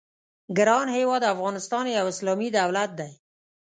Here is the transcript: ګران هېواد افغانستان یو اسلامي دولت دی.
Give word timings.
ګران 0.57 0.87
هېواد 0.97 1.23
افغانستان 1.33 1.85
یو 1.97 2.05
اسلامي 2.13 2.49
دولت 2.57 2.89
دی. 2.99 3.11